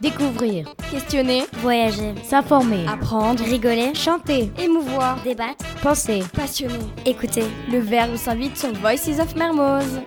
Découvrir, 0.00 0.72
questionner, 0.92 1.42
voyager, 1.54 2.14
s'informer, 2.22 2.86
apprendre, 2.86 3.42
rigoler, 3.42 3.96
chanter, 3.96 4.48
émouvoir, 4.56 5.20
débattre, 5.24 5.64
penser, 5.82 6.22
passionner. 6.32 6.78
écouter. 7.04 7.42
Le 7.68 7.80
verbe 7.80 8.14
s'invite 8.14 8.56
sur 8.56 8.72
Voices 8.74 9.18
of 9.20 9.34
Mermoz. 9.34 10.00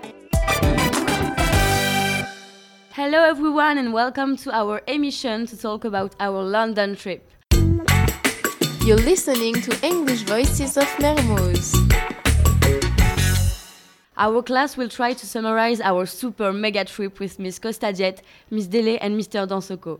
Hello 2.95 3.17
everyone 3.17 3.77
and 3.77 3.91
welcome 3.91 4.37
to 4.37 4.49
our 4.51 4.81
emission 4.87 5.45
to 5.45 5.57
talk 5.57 5.83
about 5.83 6.15
our 6.21 6.41
London 6.41 6.95
trip. 6.95 7.29
You're 8.85 8.95
listening 8.95 9.55
to 9.61 9.71
English 9.85 10.23
Voices 10.23 10.77
of 10.77 10.87
Mermoz. 10.99 11.73
Our 14.21 14.43
class 14.43 14.77
will 14.77 14.87
try 14.87 15.13
to 15.13 15.25
summarize 15.25 15.81
our 15.81 16.05
super 16.05 16.53
mega 16.53 16.85
trip 16.85 17.19
with 17.19 17.39
Miss 17.39 17.57
CostaDieth, 17.57 18.19
Miss 18.51 18.67
Dele, 18.67 18.99
and 18.99 19.19
Mr. 19.19 19.47
Dansokho. 19.47 19.99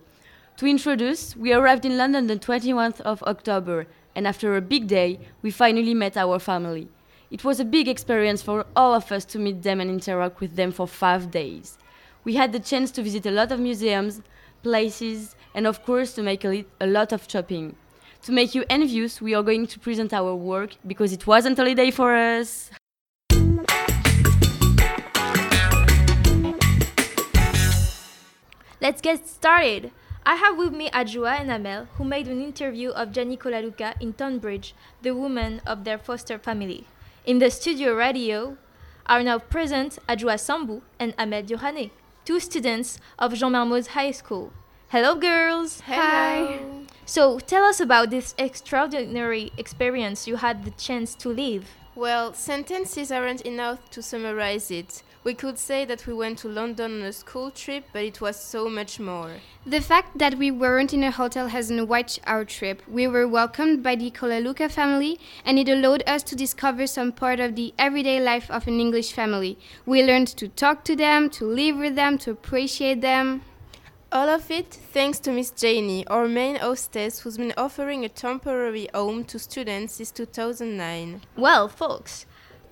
To 0.57 0.67
introduce, 0.67 1.35
we 1.35 1.51
arrived 1.51 1.85
in 1.85 1.97
London 1.97 2.27
the 2.27 2.35
21st 2.35 3.01
of 3.01 3.23
October, 3.23 3.87
and 4.15 4.27
after 4.27 4.55
a 4.55 4.61
big 4.61 4.85
day, 4.85 5.19
we 5.41 5.49
finally 5.49 5.95
met 5.95 6.17
our 6.17 6.37
family. 6.37 6.87
It 7.31 7.43
was 7.43 7.59
a 7.59 7.65
big 7.65 7.87
experience 7.87 8.43
for 8.43 8.67
all 8.75 8.93
of 8.93 9.11
us 9.11 9.25
to 9.25 9.39
meet 9.39 9.63
them 9.63 9.81
and 9.81 9.89
interact 9.89 10.39
with 10.39 10.55
them 10.55 10.71
for 10.71 10.85
five 10.85 11.31
days. 11.31 11.79
We 12.23 12.35
had 12.35 12.51
the 12.51 12.59
chance 12.59 12.91
to 12.91 13.01
visit 13.01 13.25
a 13.25 13.31
lot 13.31 13.51
of 13.51 13.59
museums, 13.59 14.21
places, 14.61 15.35
and 15.55 15.65
of 15.65 15.83
course 15.83 16.13
to 16.13 16.21
make 16.21 16.45
a, 16.45 16.63
a 16.79 16.85
lot 16.85 17.11
of 17.11 17.27
shopping. 17.27 17.75
To 18.21 18.31
make 18.31 18.53
you 18.53 18.65
envious, 18.69 19.19
we 19.19 19.33
are 19.33 19.41
going 19.41 19.65
to 19.65 19.79
present 19.79 20.13
our 20.13 20.35
work 20.35 20.75
because 20.85 21.11
it 21.11 21.25
wasn't 21.25 21.57
a 21.57 21.63
holiday 21.63 21.89
for 21.89 22.15
us. 22.15 22.69
Let's 28.81 28.99
get 28.99 29.27
started. 29.27 29.91
I 30.25 30.37
have 30.37 30.57
with 30.57 30.73
me 30.73 30.89
Adjoa 30.89 31.39
and 31.39 31.51
Amel, 31.51 31.85
who 31.97 32.03
made 32.03 32.27
an 32.27 32.41
interview 32.41 32.89
of 32.89 33.11
Gianni 33.11 33.37
Colaluca 33.37 33.93
in 34.01 34.13
Tonbridge, 34.13 34.73
the 35.03 35.11
woman 35.11 35.61
of 35.67 35.83
their 35.83 35.99
foster 35.99 36.39
family. 36.39 36.87
In 37.23 37.37
the 37.37 37.51
studio 37.51 37.93
radio 37.93 38.57
are 39.05 39.21
now 39.21 39.37
present 39.37 39.99
Adjoa 40.09 40.39
Sambu 40.39 40.81
and 40.99 41.13
Amel 41.19 41.43
Yohane, 41.43 41.91
two 42.25 42.39
students 42.39 42.97
of 43.19 43.35
Jean 43.35 43.51
Mermoz 43.51 43.89
High 43.89 44.09
School. 44.09 44.51
Hello, 44.89 45.13
girls! 45.13 45.81
Hi. 45.81 46.59
So, 47.05 47.37
tell 47.37 47.63
us 47.63 47.79
about 47.79 48.09
this 48.09 48.33
extraordinary 48.39 49.51
experience 49.59 50.27
you 50.27 50.37
had 50.37 50.65
the 50.65 50.71
chance 50.71 51.13
to 51.15 51.29
live. 51.29 51.69
Well, 51.93 52.33
sentences 52.33 53.11
aren't 53.11 53.41
enough 53.41 53.91
to 53.91 54.01
summarize 54.01 54.71
it. 54.71 55.03
We 55.23 55.35
could 55.35 55.59
say 55.59 55.85
that 55.85 56.07
we 56.07 56.13
went 56.13 56.39
to 56.39 56.47
London 56.47 57.01
on 57.01 57.07
a 57.07 57.13
school 57.13 57.51
trip, 57.51 57.85
but 57.93 58.03
it 58.03 58.21
was 58.21 58.37
so 58.37 58.67
much 58.67 58.99
more. 58.99 59.33
The 59.67 59.79
fact 59.79 60.17
that 60.17 60.39
we 60.39 60.49
weren't 60.49 60.95
in 60.95 61.03
a 61.03 61.11
hotel 61.11 61.47
hasn't 61.47 61.87
watched 61.87 62.21
our 62.25 62.43
trip. 62.43 62.81
We 62.87 63.05
were 63.05 63.27
welcomed 63.27 63.83
by 63.83 63.97
the 63.97 64.09
Kolaluka 64.09 64.71
family, 64.71 65.19
and 65.45 65.59
it 65.59 65.69
allowed 65.69 66.01
us 66.07 66.23
to 66.23 66.35
discover 66.35 66.87
some 66.87 67.11
part 67.11 67.39
of 67.39 67.55
the 67.55 67.71
everyday 67.77 68.19
life 68.19 68.49
of 68.49 68.67
an 68.67 68.79
English 68.79 69.13
family. 69.13 69.59
We 69.85 70.01
learned 70.03 70.29
to 70.37 70.47
talk 70.47 70.83
to 70.85 70.95
them, 70.95 71.29
to 71.31 71.45
live 71.45 71.77
with 71.77 71.93
them, 71.93 72.17
to 72.19 72.31
appreciate 72.31 73.01
them. 73.01 73.43
All 74.11 74.27
of 74.27 74.49
it 74.49 74.73
thanks 74.91 75.19
to 75.19 75.31
Miss 75.31 75.51
Janie, 75.51 76.05
our 76.07 76.27
main 76.27 76.55
hostess, 76.55 77.19
who's 77.19 77.37
been 77.37 77.53
offering 77.55 78.03
a 78.03 78.09
temporary 78.09 78.89
home 78.91 79.23
to 79.25 79.37
students 79.37 79.93
since 79.93 80.09
2009. 80.11 81.21
Well, 81.37 81.69
folks, 81.69 82.25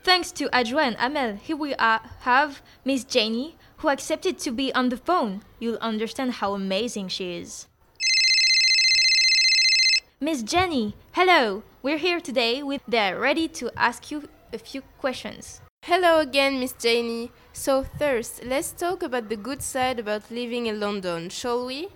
thanks 0.03 0.31
to 0.31 0.50
Adjoa 0.50 0.81
and 0.81 0.95
Amel, 1.00 1.36
here 1.36 1.58
we 1.58 1.73
are, 1.75 2.02
have 2.22 2.61
Miss 2.86 3.03
Janie, 3.03 3.55
who 3.78 3.89
accepted 3.89 4.39
to 4.39 4.52
be 4.52 4.73
on 4.73 4.89
the 4.89 4.97
phone. 4.97 5.42
You'll 5.59 5.78
understand 5.78 6.33
how 6.33 6.53
amazing 6.53 7.09
she 7.09 7.38
is. 7.38 7.67
Miss 10.20 10.44
Jenny, 10.44 10.95
hello! 11.14 11.64
We're 11.81 11.97
here 11.97 12.20
today 12.20 12.61
with 12.61 12.81
they're 12.88 13.20
ready 13.20 13.47
to 13.49 13.71
ask 13.77 14.11
you 14.11 14.27
a 14.52 14.58
few 14.58 14.82
questions. 14.98 15.61
Hello 15.83 16.20
again, 16.20 16.60
Miss 16.60 16.73
Janie. 16.73 17.31
So, 17.54 17.83
first, 17.83 18.43
let's 18.43 18.71
talk 18.71 19.02
about 19.02 19.30
the 19.30 19.37
good 19.37 19.61
side 19.61 19.98
about 19.98 20.30
living 20.30 20.66
in 20.66 20.80
London, 20.80 21.30
shall 21.30 21.66
we? 21.66 21.87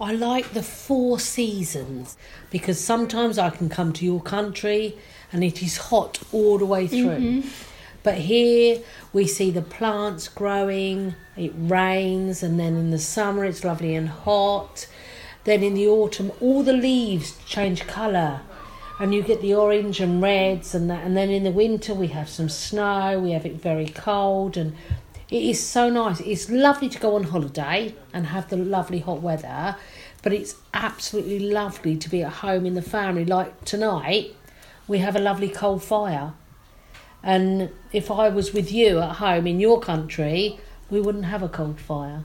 I 0.00 0.12
like 0.12 0.52
the 0.52 0.62
four 0.62 1.18
seasons 1.18 2.16
because 2.50 2.78
sometimes 2.78 3.38
I 3.38 3.50
can 3.50 3.68
come 3.68 3.92
to 3.94 4.04
your 4.04 4.20
country 4.20 4.96
and 5.32 5.42
it 5.42 5.62
is 5.62 5.76
hot 5.76 6.20
all 6.32 6.58
the 6.58 6.66
way 6.66 6.86
through. 6.86 7.18
Mm-hmm. 7.18 7.48
But 8.02 8.18
here 8.18 8.80
we 9.12 9.26
see 9.26 9.50
the 9.50 9.62
plants 9.62 10.28
growing, 10.28 11.14
it 11.36 11.52
rains, 11.56 12.42
and 12.42 12.58
then 12.58 12.76
in 12.76 12.90
the 12.90 12.98
summer 12.98 13.44
it's 13.44 13.64
lovely 13.64 13.94
and 13.94 14.08
hot. 14.08 14.86
Then 15.44 15.62
in 15.62 15.74
the 15.74 15.88
autumn, 15.88 16.30
all 16.40 16.62
the 16.62 16.72
leaves 16.72 17.36
change 17.44 17.86
colour 17.86 18.40
and 19.00 19.14
you 19.14 19.22
get 19.22 19.40
the 19.40 19.54
orange 19.54 20.00
and 20.00 20.20
reds 20.20 20.74
and 20.74 20.90
that. 20.90 21.04
And 21.04 21.16
then 21.16 21.30
in 21.30 21.44
the 21.44 21.50
winter, 21.50 21.94
we 21.94 22.08
have 22.08 22.28
some 22.28 22.48
snow, 22.48 23.20
we 23.20 23.30
have 23.30 23.46
it 23.46 23.54
very 23.54 23.88
cold, 23.88 24.56
and 24.56 24.74
it 25.30 25.42
is 25.42 25.64
so 25.64 25.90
nice. 25.90 26.20
It's 26.20 26.48
lovely 26.50 26.88
to 26.88 26.98
go 26.98 27.14
on 27.14 27.24
holiday 27.24 27.94
and 28.12 28.26
have 28.26 28.48
the 28.48 28.56
lovely 28.56 29.00
hot 29.00 29.20
weather, 29.20 29.76
but 30.22 30.32
it's 30.32 30.56
absolutely 30.72 31.38
lovely 31.38 31.96
to 31.96 32.08
be 32.08 32.22
at 32.22 32.32
home 32.34 32.64
in 32.64 32.74
the 32.74 32.82
family. 32.82 33.24
Like 33.24 33.64
tonight, 33.64 34.34
we 34.86 34.98
have 34.98 35.16
a 35.16 35.20
lovely 35.20 35.50
coal 35.50 35.78
fire. 35.78 36.32
And 37.22 37.70
if 37.92 38.10
I 38.10 38.28
was 38.28 38.54
with 38.54 38.72
you 38.72 39.00
at 39.00 39.16
home 39.16 39.46
in 39.46 39.60
your 39.60 39.80
country, 39.80 40.58
we 40.88 41.00
wouldn't 41.00 41.26
have 41.26 41.42
a 41.42 41.48
cold 41.48 41.80
fire. 41.80 42.24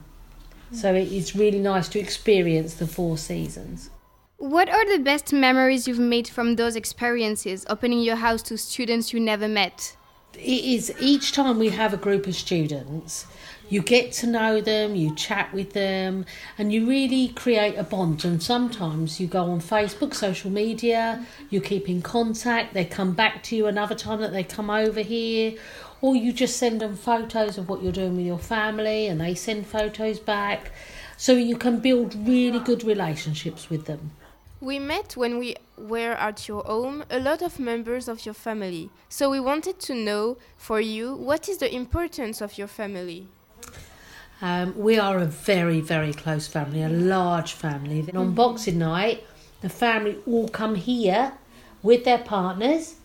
So 0.71 0.93
it 0.95 1.11
is 1.11 1.35
really 1.35 1.59
nice 1.59 1.87
to 1.89 1.99
experience 1.99 2.75
the 2.75 2.87
four 2.87 3.17
seasons. 3.17 3.89
What 4.37 4.69
are 4.69 4.85
the 4.91 5.03
best 5.03 5.31
memories 5.31 5.87
you've 5.87 5.99
made 5.99 6.27
from 6.27 6.55
those 6.55 6.75
experiences, 6.75 7.65
opening 7.69 7.99
your 7.99 8.15
house 8.15 8.41
to 8.43 8.57
students 8.57 9.13
you 9.13 9.19
never 9.19 9.47
met? 9.47 9.95
It 10.35 10.65
is 10.65 10.93
each 10.99 11.31
time 11.31 11.59
we 11.59 11.69
have 11.69 11.93
a 11.93 11.97
group 11.97 12.27
of 12.27 12.35
students 12.35 13.25
you 13.69 13.81
get 13.81 14.11
to 14.11 14.27
know 14.27 14.61
them 14.61 14.95
you 14.95 15.15
chat 15.15 15.51
with 15.53 15.73
them 15.73 16.25
and 16.57 16.71
you 16.71 16.87
really 16.87 17.29
create 17.29 17.75
a 17.75 17.83
bond. 17.83 18.23
And 18.25 18.43
sometimes 18.43 19.19
you 19.19 19.27
go 19.27 19.45
on 19.45 19.61
facebook 19.61 20.13
social 20.13 20.51
media 20.51 21.25
you 21.49 21.61
keep 21.61 21.89
in 21.89 22.01
contact 22.01 22.73
they 22.73 22.85
come 22.85 23.13
back 23.13 23.41
to 23.43 23.55
you 23.55 23.67
another 23.67 23.95
time 23.95 24.21
that 24.21 24.31
they 24.31 24.43
come 24.43 24.69
over 24.69 25.01
here 25.01 25.55
or 26.01 26.17
you 26.17 26.33
just 26.33 26.57
send 26.57 26.81
them 26.81 26.97
photos 26.97 27.57
of 27.57 27.69
what 27.69 27.81
you're 27.81 27.93
doing 27.93 28.17
with 28.17 28.25
your 28.25 28.37
family 28.37 29.07
and 29.07 29.21
they 29.21 29.33
send 29.33 29.65
photos 29.65 30.19
back. 30.19 30.71
So 31.15 31.31
you 31.31 31.55
can 31.55 31.79
build 31.79 32.13
really 32.27 32.59
good 32.59 32.83
relationships 32.83 33.69
with 33.69 33.85
them 33.85 34.11
We 34.63 34.79
met 34.79 35.17
when 35.17 35.39
we 35.39 35.57
were 35.77 36.13
at 36.13 36.47
your 36.47 36.63
home 36.63 37.03
a 37.09 37.19
lot 37.19 37.41
of 37.41 37.59
members 37.59 38.07
of 38.07 38.25
your 38.25 38.33
family. 38.33 38.91
So 39.09 39.29
we 39.29 39.41
wanted 39.41 39.77
to 39.81 39.93
know 39.93 40.37
for 40.55 40.79
you 40.79 41.15
what 41.15 41.49
is 41.49 41.57
the 41.57 41.75
importance 41.75 42.39
of 42.39 42.57
your 42.57 42.69
family? 42.69 43.27
Um, 44.41 44.73
we 44.79 44.97
are 44.97 45.17
a 45.17 45.25
very, 45.25 45.81
very 45.81 46.13
close 46.13 46.47
family, 46.47 46.81
a 46.81 46.87
large 46.87 47.51
family. 47.51 48.03
Then 48.03 48.15
on 48.15 48.33
Boxing 48.35 48.79
Night, 48.79 49.25
the 49.59 49.67
family 49.67 50.19
all 50.25 50.47
come 50.47 50.75
here 50.75 51.33
with 51.81 52.05
their 52.05 52.19
partners, 52.19 52.95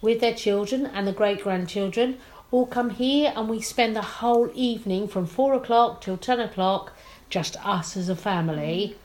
with 0.00 0.20
their 0.20 0.34
children, 0.34 0.86
and 0.86 1.04
the 1.04 1.12
great 1.12 1.42
grandchildren. 1.42 2.18
All 2.52 2.66
come 2.66 2.90
here, 2.90 3.32
and 3.34 3.48
we 3.48 3.60
spend 3.60 3.96
the 3.96 4.02
whole 4.02 4.52
evening 4.54 5.08
from 5.08 5.26
four 5.26 5.54
o'clock 5.54 6.00
till 6.00 6.16
ten 6.16 6.38
o'clock, 6.38 6.92
just 7.28 7.56
us 7.66 7.96
as 7.96 8.08
a 8.08 8.14
family, 8.14 8.96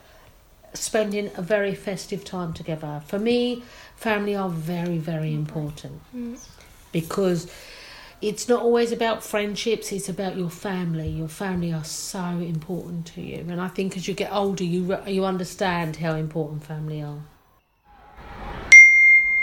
spending 0.74 1.30
a 1.36 1.42
very 1.42 1.74
festive 1.74 2.24
time 2.24 2.52
together. 2.52 3.02
For 3.06 3.18
me, 3.18 3.62
family 3.96 4.34
are 4.34 4.48
very, 4.50 4.98
very 4.98 5.30
mm. 5.30 5.36
important. 5.36 6.00
Mm. 6.14 6.38
Because 6.92 7.50
it's 8.20 8.48
not 8.48 8.62
always 8.62 8.90
about 8.92 9.22
friendships 9.22 9.92
it's 9.92 10.08
about 10.08 10.36
your 10.36 10.50
family. 10.50 11.08
Your 11.08 11.28
family 11.28 11.72
are 11.72 11.84
so 11.84 12.24
important 12.24 13.06
to 13.06 13.20
you. 13.20 13.44
And 13.48 13.60
i 13.60 13.68
think 13.68 13.96
as 13.96 14.08
you 14.08 14.14
get 14.14 14.32
older 14.32 14.64
you 14.64 14.96
you 15.06 15.24
understand 15.24 15.96
how 15.96 16.14
important 16.14 16.64
family 16.64 17.02
are 17.02 17.18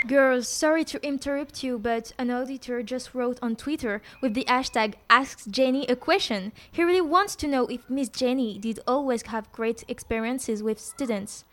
Girls, 0.06 0.48
sorry 0.48 0.84
to 0.84 1.04
interrupt 1.06 1.62
you, 1.62 1.78
but 1.78 2.12
an 2.18 2.30
auditor 2.30 2.82
just 2.82 3.14
wrote 3.14 3.38
on 3.40 3.54
Twitter 3.54 4.02
with 4.20 4.34
the 4.34 4.44
hashtag 4.48 4.94
Asks 5.08 5.44
Jenny 5.46 5.86
a 5.86 5.94
question. 5.94 6.52
He 6.72 6.82
really 6.82 7.00
wants 7.00 7.36
to 7.36 7.46
know 7.46 7.66
if 7.66 7.88
Miss 7.88 8.08
Jenny 8.08 8.58
did 8.58 8.80
always 8.86 9.22
have 9.26 9.52
great 9.52 9.84
experiences 9.86 10.60
with 10.60 10.80
students. 10.80 11.44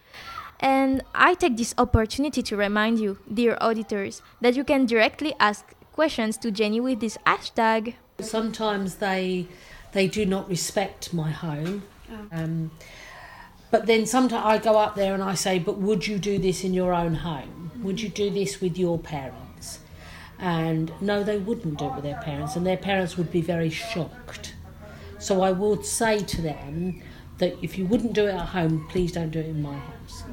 And 0.60 1.04
I 1.14 1.36
take 1.36 1.58
this 1.58 1.76
opportunity 1.78 2.42
to 2.42 2.58
remind 2.58 3.00
you, 3.00 3.20
dear 3.32 3.56
auditors, 3.62 4.24
that 4.42 4.56
you 4.56 4.64
can 4.64 4.88
directly 4.88 5.36
ask 5.40 5.76
questions 5.94 6.36
to 6.38 6.50
Jenny 6.50 6.80
with 6.80 7.02
this 7.02 7.18
hashtag. 7.28 7.94
sometimes 8.20 8.96
they 8.96 9.48
they 9.92 10.08
do 10.08 10.26
not 10.26 10.50
respect 10.50 11.14
my 11.14 11.32
home 11.32 11.84
um, 12.32 12.72
but 13.72 13.86
then 13.86 14.06
sometimes 14.06 14.46
i 14.46 14.58
go 14.58 14.78
up 14.78 14.96
there 14.96 15.14
and 15.14 15.24
i 15.24 15.34
say 15.34 15.60
but 15.60 15.78
would 15.78 16.08
you 16.08 16.18
do 16.18 16.38
this 16.38 16.64
in 16.64 16.74
your 16.74 16.94
own 16.94 17.16
home 17.16 17.72
would 17.82 18.02
you 18.02 18.10
do 18.10 18.30
this 18.30 18.60
with 18.62 18.78
your 18.78 18.98
parents 18.98 19.80
and 20.40 20.92
no 21.02 21.24
they 21.24 21.38
wouldn't 21.38 21.78
do 21.78 21.86
it 21.86 21.96
with 21.96 22.04
their 22.04 22.22
parents 22.22 22.56
and 22.56 22.66
their 22.66 22.78
parents 22.78 23.18
would 23.18 23.32
be 23.32 23.42
very 23.42 23.70
shocked 23.70 24.54
So 25.20 25.42
I 25.42 25.52
would 25.52 25.86
say 25.86 26.20
to 26.20 26.42
them 26.42 27.02
that 27.38 27.56
if 27.62 27.78
you 27.78 27.86
wouldn't 27.86 28.14
do 28.14 28.26
it 28.28 28.34
at 28.34 28.48
home, 28.48 28.88
please 28.90 29.12
don't 29.12 29.32
do 29.32 29.40
it 29.40 29.48
in 29.48 29.62
my 29.62 29.76
house. 29.76 30.24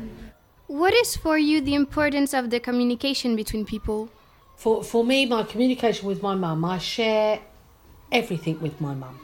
What 0.69 0.95
is 0.95 1.17
for 1.17 1.37
you 1.37 1.61
the 1.61 1.75
importance 1.75 2.33
of 2.33 2.51
the 2.51 2.61
communication 2.61 3.35
between 3.37 3.65
people? 3.67 4.09
For, 4.57 4.83
for 4.83 5.05
me, 5.05 5.27
my 5.27 5.43
communication 5.43 6.07
with 6.07 6.23
my 6.23 6.35
mum, 6.35 6.65
I 6.65 6.79
share 6.79 7.41
everything 8.11 8.61
with 8.61 8.81
my 8.81 8.95
mum. 8.95 9.19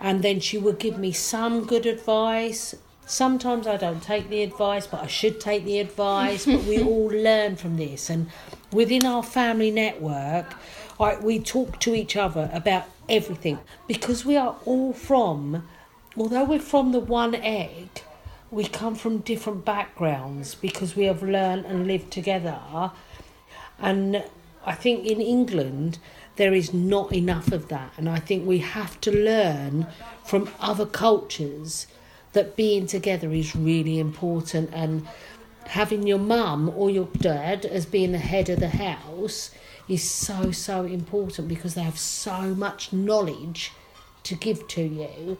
And 0.00 0.22
then 0.22 0.40
she 0.40 0.58
would 0.58 0.78
give 0.78 0.98
me 0.98 1.12
some 1.12 1.64
good 1.64 1.84
advice. 1.86 2.74
Sometimes 3.08 3.66
I 3.66 3.78
don't 3.78 4.02
take 4.02 4.28
the 4.28 4.42
advice, 4.42 4.86
but 4.86 5.02
I 5.02 5.06
should 5.06 5.40
take 5.40 5.64
the 5.64 5.80
advice. 5.80 6.44
but 6.44 6.64
we 6.64 6.82
all 6.82 7.06
learn 7.06 7.56
from 7.56 7.78
this. 7.78 8.10
And 8.10 8.30
within 8.70 9.06
our 9.06 9.22
family 9.22 9.70
network, 9.70 10.54
I, 11.00 11.16
we 11.16 11.40
talk 11.40 11.80
to 11.80 11.94
each 11.94 12.16
other 12.16 12.50
about 12.52 12.84
everything 13.08 13.60
because 13.86 14.26
we 14.26 14.36
are 14.36 14.56
all 14.66 14.92
from, 14.92 15.66
although 16.18 16.44
we're 16.44 16.60
from 16.60 16.92
the 16.92 17.00
one 17.00 17.34
egg, 17.34 17.88
we 18.50 18.64
come 18.64 18.94
from 18.94 19.18
different 19.18 19.64
backgrounds 19.64 20.54
because 20.54 20.94
we 20.94 21.04
have 21.04 21.22
learned 21.22 21.64
and 21.64 21.86
lived 21.86 22.10
together. 22.10 22.60
And 23.78 24.22
I 24.66 24.74
think 24.74 25.06
in 25.06 25.22
England, 25.22 25.98
there 26.36 26.52
is 26.52 26.74
not 26.74 27.12
enough 27.14 27.52
of 27.52 27.68
that. 27.68 27.92
And 27.96 28.06
I 28.06 28.18
think 28.18 28.46
we 28.46 28.58
have 28.58 29.00
to 29.00 29.10
learn 29.10 29.86
from 30.24 30.50
other 30.60 30.84
cultures 30.84 31.86
that 32.38 32.54
being 32.54 32.86
together 32.86 33.32
is 33.32 33.56
really 33.56 33.98
important. 33.98 34.70
And 34.72 35.06
having 35.66 36.06
your 36.06 36.20
mum 36.20 36.72
or 36.76 36.88
your 36.88 37.08
dad 37.18 37.66
as 37.66 37.84
being 37.84 38.12
the 38.12 38.18
head 38.32 38.48
of 38.48 38.60
the 38.60 38.68
house 38.68 39.50
is 39.88 40.08
so, 40.08 40.52
so 40.52 40.84
important 40.84 41.48
because 41.48 41.74
they 41.74 41.82
have 41.82 41.98
so 41.98 42.54
much 42.54 42.92
knowledge 42.92 43.72
to 44.22 44.36
give 44.36 44.68
to 44.68 44.82
you. 44.82 45.38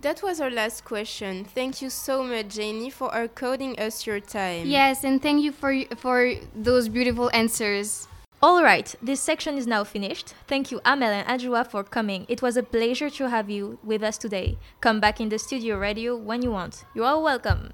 That 0.00 0.20
was 0.20 0.40
our 0.40 0.50
last 0.50 0.84
question. 0.84 1.44
Thank 1.44 1.80
you 1.80 1.90
so 1.90 2.24
much, 2.24 2.48
Janie, 2.56 2.90
for 2.90 3.10
coding 3.28 3.78
us 3.78 4.04
your 4.04 4.20
time. 4.20 4.66
Yes, 4.66 5.04
and 5.04 5.22
thank 5.22 5.42
you 5.42 5.52
for 5.52 5.72
for 5.96 6.34
those 6.54 6.88
beautiful 6.88 7.30
answers. 7.32 8.08
All 8.42 8.62
right, 8.62 8.94
this 9.00 9.18
section 9.20 9.56
is 9.56 9.66
now 9.66 9.82
finished. 9.82 10.34
Thank 10.46 10.70
you, 10.70 10.78
Amel 10.84 11.10
and 11.10 11.26
Adjoa, 11.26 11.66
for 11.66 11.82
coming. 11.82 12.26
It 12.28 12.42
was 12.42 12.58
a 12.58 12.62
pleasure 12.62 13.08
to 13.08 13.30
have 13.30 13.48
you 13.48 13.78
with 13.82 14.02
us 14.02 14.18
today. 14.18 14.58
Come 14.82 15.00
back 15.00 15.22
in 15.22 15.30
the 15.30 15.38
studio 15.38 15.78
radio 15.78 16.14
when 16.14 16.42
you 16.42 16.50
want. 16.50 16.84
You 16.94 17.04
are 17.04 17.18
welcome. 17.18 17.72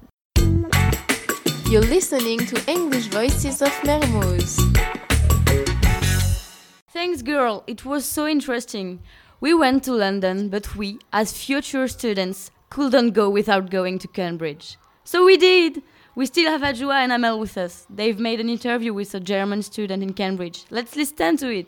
You're 1.65 1.81
listening 1.81 2.39
to 2.45 2.63
English 2.71 3.07
Voices 3.07 3.61
of 3.61 3.71
Mermoz. 3.83 4.57
Thanks, 6.93 7.21
girl. 7.21 7.65
It 7.67 7.83
was 7.83 8.05
so 8.05 8.25
interesting. 8.25 9.01
We 9.41 9.53
went 9.53 9.83
to 9.83 9.91
London, 9.91 10.47
but 10.47 10.77
we, 10.77 10.99
as 11.11 11.33
future 11.33 11.89
students, 11.89 12.51
couldn't 12.69 13.11
go 13.11 13.29
without 13.29 13.69
going 13.69 13.99
to 13.99 14.07
Cambridge. 14.07 14.77
So 15.05 15.25
we 15.25 15.35
did! 15.35 15.83
We 16.15 16.25
still 16.27 16.49
have 16.49 16.61
Adjoa 16.61 17.03
and 17.03 17.11
Amel 17.11 17.37
with 17.37 17.57
us. 17.57 17.85
They've 17.89 18.17
made 18.17 18.39
an 18.39 18.47
interview 18.47 18.93
with 18.93 19.13
a 19.13 19.19
German 19.19 19.61
student 19.61 20.01
in 20.01 20.13
Cambridge. 20.13 20.63
Let's 20.69 20.95
listen 20.95 21.35
to 21.37 21.49
it. 21.49 21.67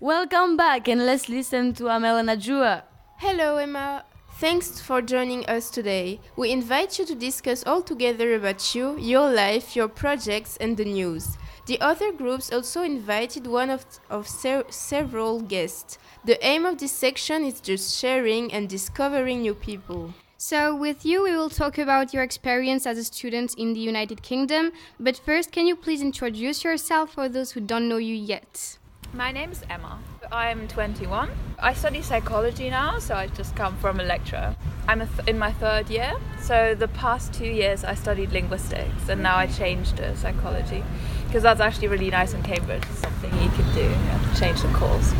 Welcome 0.00 0.56
back 0.56 0.88
and 0.88 1.06
let's 1.06 1.28
listen 1.28 1.74
to 1.74 1.86
Amel 1.86 2.16
and 2.16 2.28
Adjoa. 2.28 2.82
Hello, 3.18 3.56
Emma. 3.58 4.04
Thanks 4.42 4.80
for 4.80 5.00
joining 5.00 5.46
us 5.46 5.70
today. 5.70 6.18
We 6.34 6.50
invite 6.50 6.98
you 6.98 7.06
to 7.06 7.14
discuss 7.14 7.62
all 7.64 7.80
together 7.80 8.34
about 8.34 8.74
you, 8.74 8.98
your 8.98 9.32
life, 9.32 9.76
your 9.76 9.86
projects, 9.86 10.56
and 10.56 10.76
the 10.76 10.84
news. 10.84 11.38
The 11.66 11.80
other 11.80 12.10
groups 12.10 12.52
also 12.52 12.82
invited 12.82 13.46
one 13.46 13.70
of, 13.70 13.86
of 14.10 14.26
se 14.26 14.64
several 14.68 15.42
guests. 15.42 15.96
The 16.24 16.44
aim 16.44 16.66
of 16.66 16.78
this 16.78 16.90
section 16.90 17.44
is 17.44 17.60
just 17.60 17.96
sharing 17.96 18.52
and 18.52 18.68
discovering 18.68 19.42
new 19.42 19.54
people. 19.54 20.12
So, 20.38 20.74
with 20.74 21.06
you, 21.06 21.22
we 21.22 21.36
will 21.36 21.48
talk 21.48 21.78
about 21.78 22.12
your 22.12 22.24
experience 22.24 22.84
as 22.84 22.98
a 22.98 23.04
student 23.04 23.54
in 23.56 23.74
the 23.74 23.80
United 23.92 24.22
Kingdom. 24.22 24.72
But 24.98 25.18
first, 25.24 25.52
can 25.52 25.68
you 25.68 25.76
please 25.76 26.02
introduce 26.02 26.64
yourself 26.64 27.14
for 27.14 27.28
those 27.28 27.52
who 27.52 27.60
don't 27.60 27.88
know 27.88 27.98
you 27.98 28.16
yet? 28.16 28.76
My 29.14 29.30
name 29.30 29.52
is 29.52 29.62
Emma. 29.70 30.00
I'm 30.32 30.66
21. 30.66 31.30
I 31.58 31.74
study 31.74 32.00
psychology 32.00 32.70
now, 32.70 32.98
so 32.98 33.14
I've 33.14 33.36
just 33.36 33.54
come 33.54 33.76
from 33.76 34.00
a 34.00 34.02
lecture. 34.02 34.56
I'm 34.88 35.00
th- 35.00 35.28
in 35.28 35.38
my 35.38 35.52
third 35.52 35.90
year, 35.90 36.14
so 36.40 36.74
the 36.74 36.88
past 36.88 37.34
two 37.34 37.46
years 37.46 37.84
I 37.84 37.94
studied 37.94 38.32
linguistics, 38.32 39.10
and 39.10 39.22
now 39.22 39.36
I 39.36 39.46
changed 39.46 39.98
to 39.98 40.16
psychology 40.16 40.82
because 41.26 41.42
that's 41.42 41.60
actually 41.60 41.88
really 41.88 42.08
nice 42.08 42.32
in 42.32 42.42
Cambridge. 42.42 42.82
It's 42.90 43.00
something 43.00 43.30
you 43.42 43.50
could 43.50 43.74
do, 43.74 43.82
you 43.82 44.32
to 44.32 44.40
change 44.40 44.62
the 44.62 44.68
course. 44.68 45.12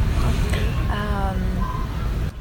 Um, 0.89 1.43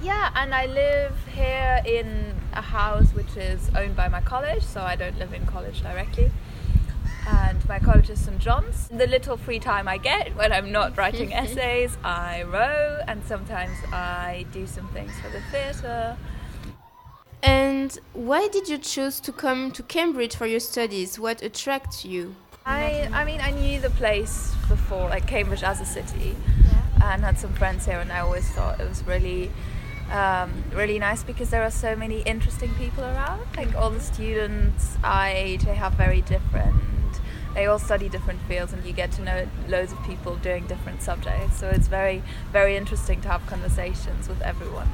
yeah, 0.01 0.31
and 0.35 0.55
I 0.55 0.67
live 0.67 1.17
here 1.35 1.81
in 1.85 2.33
a 2.53 2.61
house 2.61 3.13
which 3.13 3.35
is 3.35 3.69
owned 3.75 3.97
by 3.97 4.07
my 4.07 4.21
college, 4.21 4.63
so 4.63 4.79
I 4.79 4.95
don't 4.95 5.19
live 5.19 5.33
in 5.33 5.45
college 5.45 5.81
directly 5.81 6.31
and 7.27 7.67
my 7.67 7.79
college 7.79 8.09
is 8.09 8.19
St 8.19 8.39
John's. 8.39 8.87
The 8.89 9.07
little 9.07 9.37
free 9.37 9.59
time 9.59 9.87
I 9.87 9.97
get 9.97 10.35
when 10.35 10.51
I'm 10.51 10.71
not 10.71 10.97
writing 10.97 11.33
essays, 11.43 11.97
I 12.03 12.43
row, 12.43 12.99
and 13.07 13.23
sometimes 13.25 13.77
I 13.91 14.45
do 14.51 14.67
some 14.67 14.87
things 14.89 15.11
for 15.21 15.29
the 15.29 15.41
theatre. 15.51 16.17
And 17.43 17.97
why 18.13 18.47
did 18.47 18.69
you 18.69 18.77
choose 18.77 19.19
to 19.21 19.31
come 19.31 19.71
to 19.71 19.83
Cambridge 19.83 20.35
for 20.35 20.45
your 20.45 20.59
studies? 20.59 21.19
What 21.19 21.41
attracts 21.41 22.05
you? 22.05 22.35
I, 22.65 23.09
I 23.11 23.25
mean, 23.25 23.41
I 23.41 23.51
knew 23.51 23.79
the 23.79 23.89
place 23.89 24.53
before, 24.67 25.09
like 25.09 25.25
Cambridge 25.27 25.63
as 25.63 25.81
a 25.81 25.85
city, 25.85 26.35
yeah. 26.63 27.13
and 27.13 27.23
had 27.23 27.39
some 27.39 27.53
friends 27.53 27.85
here, 27.85 27.99
and 27.99 28.11
I 28.11 28.19
always 28.19 28.47
thought 28.49 28.79
it 28.79 28.87
was 28.87 29.03
really 29.05 29.51
um, 30.11 30.63
really 30.73 30.99
nice 30.99 31.23
because 31.23 31.49
there 31.49 31.63
are 31.63 31.71
so 31.71 31.95
many 31.95 32.21
interesting 32.21 32.73
people 32.75 33.03
around. 33.03 33.41
Like 33.55 33.75
all 33.75 33.89
the 33.89 33.99
students 33.99 34.97
I 35.03 35.33
age, 35.35 35.63
they 35.63 35.75
have 35.75 35.93
very 35.93 36.21
different. 36.21 36.75
They 37.53 37.65
all 37.65 37.79
study 37.79 38.07
different 38.09 38.41
fields, 38.43 38.73
and 38.73 38.83
you 38.85 38.93
get 38.93 39.11
to 39.13 39.21
know 39.21 39.47
loads 39.67 39.91
of 39.91 40.01
people 40.03 40.35
doing 40.37 40.67
different 40.67 41.01
subjects. 41.01 41.59
So 41.59 41.67
it's 41.67 41.87
very, 41.87 42.23
very 42.51 42.77
interesting 42.77 43.21
to 43.21 43.27
have 43.27 43.45
conversations 43.45 44.29
with 44.29 44.41
everyone. 44.41 44.89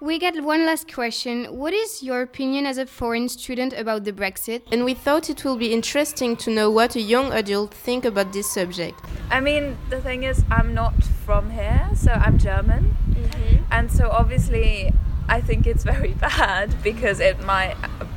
We 0.00 0.18
get 0.18 0.42
one 0.42 0.66
last 0.66 0.92
question. 0.92 1.44
What 1.44 1.72
is 1.72 2.02
your 2.02 2.22
opinion 2.22 2.66
as 2.66 2.76
a 2.76 2.86
foreign 2.86 3.28
student 3.28 3.72
about 3.72 4.02
the 4.02 4.12
Brexit? 4.12 4.62
And 4.72 4.84
we 4.84 4.94
thought 4.94 5.30
it 5.30 5.44
will 5.44 5.56
be 5.56 5.72
interesting 5.72 6.36
to 6.38 6.50
know 6.50 6.72
what 6.72 6.96
a 6.96 7.00
young 7.00 7.32
adult 7.32 7.72
think 7.72 8.04
about 8.04 8.32
this 8.32 8.50
subject. 8.50 8.98
I 9.30 9.38
mean, 9.38 9.78
the 9.90 10.00
thing 10.00 10.24
is, 10.24 10.42
I'm 10.50 10.74
not 10.74 11.04
from 11.24 11.50
here, 11.50 11.88
so 11.94 12.10
I'm 12.10 12.36
German. 12.36 12.96
Mm-hmm. 13.10 13.64
And 13.70 13.92
so 13.92 14.10
obviously, 14.10 14.92
I 15.28 15.40
think 15.40 15.66
it's 15.66 15.84
very 15.84 16.14
bad 16.20 16.82
because 16.82 17.20
it 17.20 17.42
might 17.44 17.76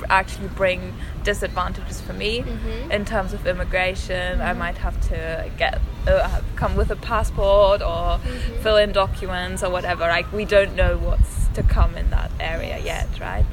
actually 0.09 0.47
bring 0.49 0.93
disadvantages 1.23 2.01
for 2.01 2.13
me 2.13 2.41
mm-hmm. 2.41 2.91
in 2.91 3.05
terms 3.05 3.33
of 3.33 3.45
immigration. 3.47 4.39
Mm-hmm. 4.39 4.41
I 4.41 4.53
might 4.53 4.77
have 4.77 4.99
to 5.09 5.49
get 5.57 5.81
uh, 6.07 6.41
come 6.55 6.75
with 6.75 6.91
a 6.91 6.95
passport 6.95 7.81
or 7.81 8.19
mm-hmm. 8.19 8.61
fill 8.61 8.77
in 8.77 8.91
documents 8.91 9.63
or 9.63 9.69
whatever. 9.69 10.01
Like 10.01 10.31
we 10.31 10.45
don't 10.45 10.75
know 10.75 10.97
what's 10.97 11.47
to 11.49 11.63
come 11.63 11.95
in 11.95 12.09
that 12.11 12.31
area 12.39 12.79
yet, 12.79 13.07
right? 13.19 13.45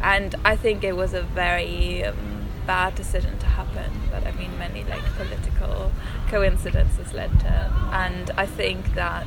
And 0.00 0.34
I 0.44 0.56
think 0.56 0.84
it 0.84 0.96
was 0.96 1.12
a 1.12 1.22
very 1.22 2.04
um, 2.04 2.46
bad 2.66 2.94
decision 2.94 3.38
to 3.38 3.46
happen. 3.46 3.90
But 4.10 4.26
I 4.26 4.32
mean, 4.32 4.56
many 4.58 4.84
like 4.84 5.02
political 5.16 5.92
coincidences 6.28 7.12
led 7.12 7.40
to, 7.40 7.72
and 7.92 8.30
I 8.36 8.46
think 8.46 8.94
that 8.94 9.26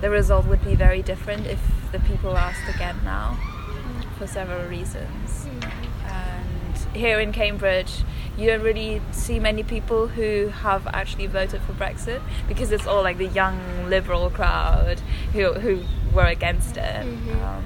the 0.00 0.10
result 0.10 0.46
would 0.46 0.64
be 0.64 0.74
very 0.74 1.02
different 1.02 1.46
if 1.46 1.60
the 1.94 2.00
people 2.00 2.36
asked 2.36 2.68
again 2.74 2.98
now 3.04 3.38
for 4.18 4.26
several 4.26 4.68
reasons. 4.68 5.46
And 6.06 6.76
here 6.92 7.20
in 7.20 7.32
Cambridge, 7.32 8.02
you 8.36 8.48
don't 8.48 8.62
really 8.62 9.00
see 9.12 9.38
many 9.38 9.62
people 9.62 10.08
who 10.08 10.48
have 10.48 10.88
actually 10.88 11.28
voted 11.28 11.62
for 11.62 11.72
Brexit 11.72 12.20
because 12.48 12.72
it's 12.72 12.84
all 12.84 13.04
like 13.04 13.18
the 13.18 13.28
young 13.28 13.88
liberal 13.88 14.28
crowd 14.28 14.98
who 15.32 15.52
who 15.52 15.84
were 16.12 16.26
against 16.26 16.76
it. 16.76 17.06
Mm-hmm. 17.06 17.44
Um, 17.44 17.64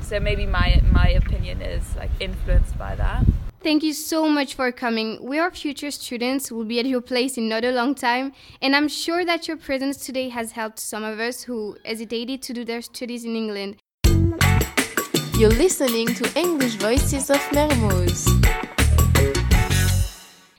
so 0.00 0.20
maybe 0.20 0.46
my 0.46 0.80
my 0.92 1.08
opinion 1.08 1.60
is 1.60 1.96
like 1.96 2.10
influenced 2.20 2.78
by 2.78 2.94
that. 2.94 3.24
Thank 3.68 3.82
you 3.82 3.92
so 3.92 4.26
much 4.30 4.54
for 4.54 4.72
coming. 4.72 5.18
We 5.20 5.38
are 5.38 5.50
future 5.50 5.90
students, 5.90 6.50
will 6.50 6.64
be 6.64 6.80
at 6.80 6.86
your 6.86 7.02
place 7.02 7.36
in 7.36 7.50
not 7.50 7.66
a 7.66 7.70
long 7.70 7.94
time, 7.94 8.32
and 8.62 8.74
I'm 8.74 8.88
sure 8.88 9.26
that 9.26 9.46
your 9.46 9.58
presence 9.58 9.98
today 10.06 10.30
has 10.30 10.52
helped 10.52 10.78
some 10.78 11.04
of 11.04 11.20
us 11.20 11.42
who 11.42 11.76
hesitated 11.84 12.40
to 12.44 12.54
do 12.54 12.64
their 12.64 12.80
studies 12.80 13.26
in 13.26 13.36
England. 13.36 13.76
You're 15.36 15.50
listening 15.50 16.06
to 16.14 16.24
English 16.34 16.76
Voices 16.76 17.28
of 17.28 17.40
Mermoz. 17.52 18.24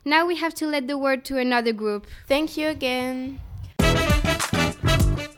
Now 0.06 0.28
we 0.28 0.36
have 0.36 0.54
to 0.54 0.68
let 0.68 0.88
the 0.88 0.96
word 1.00 1.26
to 1.26 1.40
another 1.40 1.74
group. 1.74 2.06
Thank 2.28 2.58
you 2.58 2.68
again. 2.68 3.40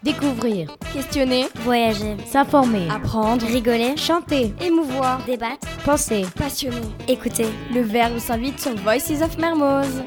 Découvrir, 0.03 0.67
questionner, 0.91 1.47
voyager, 1.63 2.17
s'informer, 2.25 2.89
apprendre, 2.89 3.45
rigoler, 3.45 3.95
chanter, 3.95 4.51
émouvoir, 4.59 5.23
débattre, 5.25 5.67
penser, 5.83 6.25
passionner, 6.35 6.77
écouter. 7.07 7.47
Le 7.73 7.81
verbe 7.81 8.19
s'invite 8.19 8.59
sur 8.59 8.75
Voices 8.75 9.21
of 9.21 9.37
Mermoz. 9.37 10.03